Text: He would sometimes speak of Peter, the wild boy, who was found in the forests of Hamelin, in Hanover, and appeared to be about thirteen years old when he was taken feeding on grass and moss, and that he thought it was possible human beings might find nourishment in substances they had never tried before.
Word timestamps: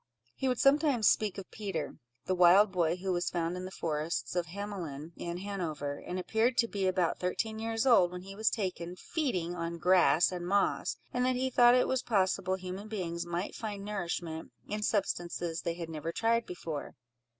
He 0.33 0.47
would 0.47 0.57
sometimes 0.59 1.07
speak 1.07 1.37
of 1.37 1.51
Peter, 1.51 1.97
the 2.25 2.33
wild 2.33 2.71
boy, 2.71 2.95
who 2.95 3.13
was 3.13 3.29
found 3.29 3.55
in 3.55 3.65
the 3.65 3.69
forests 3.69 4.35
of 4.35 4.47
Hamelin, 4.47 5.11
in 5.15 5.37
Hanover, 5.37 5.99
and 5.99 6.17
appeared 6.17 6.57
to 6.57 6.67
be 6.67 6.87
about 6.87 7.19
thirteen 7.19 7.59
years 7.59 7.85
old 7.85 8.11
when 8.11 8.23
he 8.23 8.35
was 8.35 8.49
taken 8.49 8.95
feeding 8.95 9.53
on 9.53 9.77
grass 9.77 10.31
and 10.31 10.47
moss, 10.47 10.97
and 11.13 11.23
that 11.27 11.35
he 11.35 11.51
thought 11.51 11.75
it 11.75 11.87
was 11.87 12.01
possible 12.01 12.55
human 12.55 12.87
beings 12.87 13.27
might 13.27 13.53
find 13.53 13.85
nourishment 13.85 14.51
in 14.67 14.81
substances 14.81 15.61
they 15.61 15.75
had 15.75 15.87
never 15.87 16.11
tried 16.11 16.47
before. 16.47 16.95